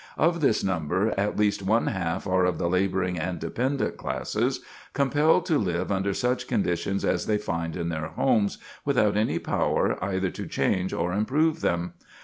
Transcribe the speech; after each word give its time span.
Of 0.17 0.41
this 0.41 0.63
number, 0.63 1.13
at 1.15 1.37
least 1.37 1.61
one 1.61 1.85
half 1.85 2.25
are 2.25 2.43
of 2.43 2.57
the 2.57 2.67
laboring 2.67 3.19
and 3.19 3.37
dependant 3.37 3.97
classes, 3.97 4.61
compelled 4.93 5.45
to 5.45 5.59
live 5.59 5.91
under 5.91 6.11
such 6.11 6.47
conditions 6.47 7.05
as 7.05 7.27
they 7.27 7.37
find 7.37 7.75
in 7.75 7.89
their 7.89 8.07
homes, 8.07 8.57
without 8.83 9.15
any 9.15 9.37
power, 9.37 10.03
either 10.03 10.31
to 10.31 10.47
change 10.47 10.91
or 10.91 11.13
improve 11.13 11.61
them. 11.61 11.93